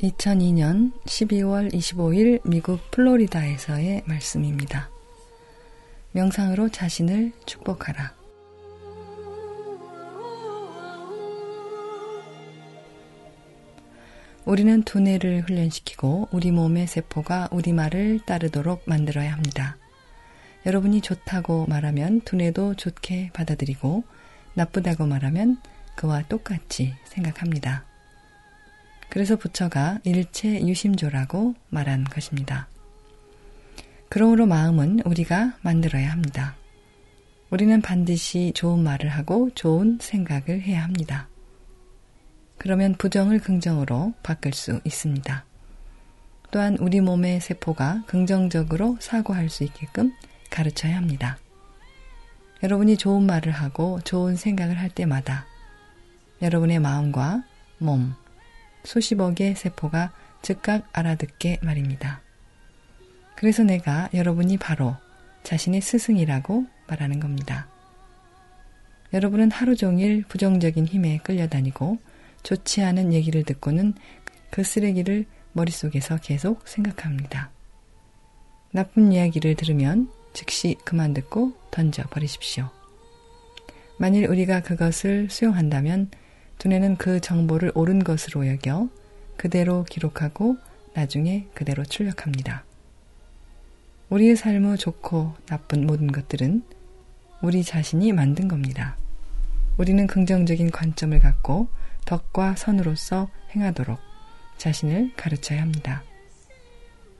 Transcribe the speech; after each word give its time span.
2002년 0.00 0.92
12월 1.04 1.72
25일 1.72 2.40
미국 2.48 2.80
플로리다에서의 2.90 4.02
말씀입니다. 4.06 4.88
명상으로 6.12 6.70
자신을 6.70 7.32
축복하라. 7.44 8.14
우리는 14.46 14.82
두뇌를 14.82 15.42
훈련시키고 15.42 16.28
우리 16.32 16.50
몸의 16.50 16.86
세포가 16.86 17.50
우리 17.52 17.72
말을 17.74 18.20
따르도록 18.24 18.82
만들어야 18.86 19.32
합니다. 19.32 19.76
여러분이 20.64 21.02
좋다고 21.02 21.66
말하면 21.66 22.22
두뇌도 22.22 22.74
좋게 22.76 23.30
받아들이고 23.34 24.04
나쁘다고 24.54 25.06
말하면 25.06 25.58
그와 25.94 26.22
똑같이 26.22 26.94
생각합니다. 27.04 27.89
그래서 29.10 29.36
부처가 29.36 29.98
일체 30.04 30.60
유심조라고 30.66 31.54
말한 31.68 32.04
것입니다. 32.04 32.68
그러므로 34.08 34.46
마음은 34.46 35.00
우리가 35.04 35.56
만들어야 35.62 36.10
합니다. 36.10 36.56
우리는 37.50 37.80
반드시 37.82 38.52
좋은 38.54 38.82
말을 38.82 39.08
하고 39.08 39.50
좋은 39.54 39.98
생각을 40.00 40.62
해야 40.62 40.84
합니다. 40.84 41.28
그러면 42.56 42.94
부정을 42.94 43.40
긍정으로 43.40 44.14
바꿀 44.22 44.52
수 44.52 44.80
있습니다. 44.84 45.44
또한 46.52 46.76
우리 46.80 47.00
몸의 47.00 47.40
세포가 47.40 48.04
긍정적으로 48.06 48.96
사고할 49.00 49.48
수 49.48 49.64
있게끔 49.64 50.12
가르쳐야 50.50 50.96
합니다. 50.96 51.38
여러분이 52.62 52.96
좋은 52.96 53.24
말을 53.24 53.52
하고 53.52 54.00
좋은 54.04 54.36
생각을 54.36 54.78
할 54.78 54.90
때마다 54.90 55.46
여러분의 56.42 56.78
마음과 56.78 57.42
몸, 57.78 58.14
수십억의 58.84 59.54
세포가 59.56 60.12
즉각 60.42 60.88
알아듣게 60.92 61.58
말입니다. 61.62 62.22
그래서 63.36 63.62
내가 63.62 64.08
여러분이 64.12 64.58
바로 64.58 64.96
자신의 65.42 65.80
스승이라고 65.80 66.66
말하는 66.88 67.20
겁니다. 67.20 67.68
여러분은 69.12 69.50
하루 69.50 69.76
종일 69.76 70.22
부정적인 70.24 70.86
힘에 70.86 71.18
끌려다니고 71.18 71.98
좋지 72.42 72.82
않은 72.82 73.12
얘기를 73.12 73.42
듣고는 73.42 73.94
그 74.50 74.62
쓰레기를 74.62 75.26
머릿속에서 75.52 76.18
계속 76.18 76.66
생각합니다. 76.68 77.50
나쁜 78.72 79.12
이야기를 79.12 79.56
들으면 79.56 80.10
즉시 80.32 80.76
그만 80.84 81.12
듣고 81.12 81.52
던져 81.70 82.04
버리십시오. 82.04 82.70
만일 83.98 84.26
우리가 84.26 84.62
그것을 84.62 85.28
수용한다면 85.28 86.10
두뇌는 86.60 86.96
그 86.96 87.20
정보를 87.20 87.72
옳은 87.74 88.04
것으로 88.04 88.46
여겨 88.46 88.90
그대로 89.38 89.84
기록하고 89.84 90.58
나중에 90.92 91.46
그대로 91.54 91.84
출력합니다. 91.84 92.64
우리의 94.10 94.36
삶의 94.36 94.76
좋고 94.76 95.32
나쁜 95.46 95.86
모든 95.86 96.12
것들은 96.12 96.62
우리 97.40 97.64
자신이 97.64 98.12
만든 98.12 98.46
겁니다. 98.46 98.98
우리는 99.78 100.06
긍정적인 100.06 100.70
관점을 100.70 101.18
갖고 101.18 101.68
덕과 102.04 102.56
선으로서 102.56 103.30
행하도록 103.56 103.98
자신을 104.58 105.14
가르쳐야 105.16 105.62
합니다. 105.62 106.02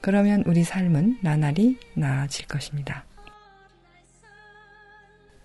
그러면 0.00 0.42
우리 0.46 0.64
삶은 0.64 1.18
나날이 1.22 1.78
나아질 1.94 2.48
것입니다. 2.48 3.04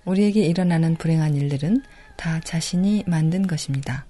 우리에게 0.05 0.45
일어나는 0.45 0.95
불행한 0.95 1.35
일들은 1.35 1.81
다 2.17 2.39
자신이 2.41 3.03
만든 3.07 3.47
것입니다. 3.47 4.05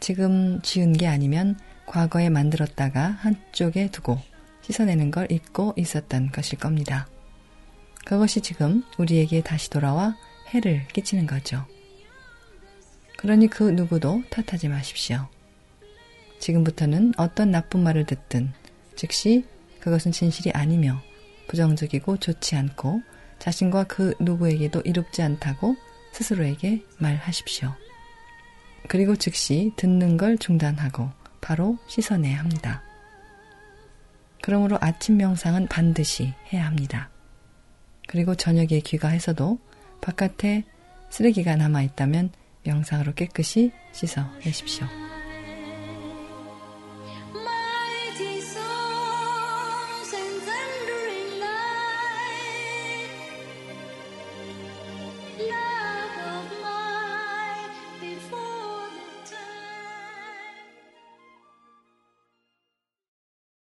지금 0.00 0.60
지은 0.62 0.92
게 0.92 1.06
아니면 1.06 1.58
과거에 1.86 2.28
만들었다가 2.28 3.06
한쪽에 3.06 3.90
두고 3.90 4.18
씻어내는 4.62 5.10
걸 5.10 5.30
잊고 5.30 5.72
있었던 5.76 6.32
것일 6.32 6.58
겁니다. 6.58 7.06
그것이 8.04 8.40
지금 8.40 8.84
우리에게 8.98 9.42
다시 9.42 9.70
돌아와 9.70 10.16
해를 10.48 10.86
끼치는 10.88 11.26
거죠. 11.26 11.64
그러니 13.16 13.48
그 13.48 13.62
누구도 13.62 14.22
탓하지 14.30 14.68
마십시오. 14.68 15.26
지금부터는 16.38 17.14
어떤 17.16 17.50
나쁜 17.50 17.82
말을 17.82 18.04
듣든 18.04 18.52
즉시 18.94 19.44
그것은 19.80 20.12
진실이 20.12 20.50
아니며 20.52 21.00
부정적이고 21.48 22.18
좋지 22.18 22.56
않고 22.56 23.00
자신과 23.38 23.84
그 23.84 24.14
누구에게도 24.20 24.82
이롭지 24.82 25.22
않다고 25.22 25.76
스스로에게 26.12 26.82
말하십시오. 26.98 27.74
그리고 28.88 29.16
즉시 29.16 29.72
듣는 29.76 30.16
걸 30.16 30.38
중단하고 30.38 31.10
바로 31.40 31.78
씻어내야 31.88 32.38
합니다. 32.38 32.82
그러므로 34.42 34.78
아침 34.80 35.16
명상은 35.16 35.66
반드시 35.66 36.32
해야 36.52 36.66
합니다. 36.66 37.10
그리고 38.06 38.34
저녁에 38.34 38.80
귀가해서도 38.80 39.58
바깥에 40.00 40.64
쓰레기가 41.10 41.56
남아있다면 41.56 42.30
명상으로 42.64 43.14
깨끗이 43.14 43.72
씻어내십시오. 43.92 45.05